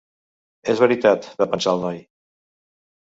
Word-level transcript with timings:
És 0.73 0.79
veritat, 0.85 1.27
va 1.43 1.49
pensar 1.53 1.77
el 1.77 1.85
noi. 1.87 2.03